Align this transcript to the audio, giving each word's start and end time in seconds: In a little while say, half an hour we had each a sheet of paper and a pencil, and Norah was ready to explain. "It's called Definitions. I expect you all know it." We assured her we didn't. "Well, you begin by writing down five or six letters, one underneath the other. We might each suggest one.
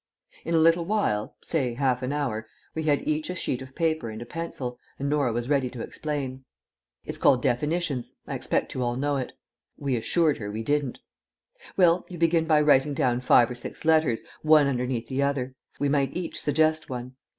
In 0.43 0.55
a 0.55 0.59
little 0.59 0.83
while 0.85 1.35
say, 1.43 1.75
half 1.75 2.01
an 2.01 2.11
hour 2.11 2.47
we 2.73 2.81
had 2.81 3.07
each 3.07 3.29
a 3.29 3.35
sheet 3.35 3.61
of 3.61 3.75
paper 3.75 4.09
and 4.09 4.19
a 4.19 4.25
pencil, 4.25 4.79
and 4.97 5.07
Norah 5.07 5.31
was 5.31 5.47
ready 5.47 5.69
to 5.69 5.81
explain. 5.83 6.43
"It's 7.05 7.19
called 7.19 7.43
Definitions. 7.43 8.13
I 8.25 8.33
expect 8.33 8.73
you 8.73 8.81
all 8.81 8.95
know 8.95 9.17
it." 9.17 9.33
We 9.77 9.95
assured 9.95 10.39
her 10.39 10.49
we 10.51 10.63
didn't. 10.63 10.97
"Well, 11.77 12.03
you 12.09 12.17
begin 12.17 12.45
by 12.45 12.61
writing 12.61 12.95
down 12.95 13.21
five 13.21 13.51
or 13.51 13.53
six 13.53 13.85
letters, 13.85 14.23
one 14.41 14.65
underneath 14.65 15.07
the 15.07 15.21
other. 15.21 15.53
We 15.79 15.87
might 15.87 16.17
each 16.17 16.41
suggest 16.41 16.89
one. 16.89 17.13